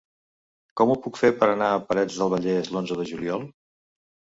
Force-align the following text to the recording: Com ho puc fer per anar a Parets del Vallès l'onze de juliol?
Com 0.81 0.93
ho 0.93 0.95
puc 1.03 1.21
fer 1.25 1.31
per 1.43 1.51
anar 1.51 1.69
a 1.75 1.85
Parets 1.93 2.19
del 2.23 2.35
Vallès 2.37 2.77
l'onze 2.77 3.03
de 3.05 3.11
juliol? 3.15 3.51